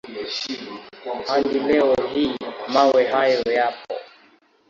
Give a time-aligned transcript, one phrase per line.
[1.27, 2.37] Hadi leo hii
[2.73, 3.95] mawe hayo yapo.